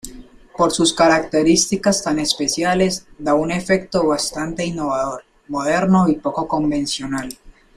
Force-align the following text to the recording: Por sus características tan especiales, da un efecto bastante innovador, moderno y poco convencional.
Por 0.57 0.71
sus 0.71 0.93
características 0.95 2.01
tan 2.03 2.17
especiales, 2.17 3.05
da 3.19 3.35
un 3.35 3.51
efecto 3.51 4.07
bastante 4.07 4.65
innovador, 4.65 5.23
moderno 5.47 6.07
y 6.09 6.15
poco 6.15 6.47
convencional. 6.47 7.29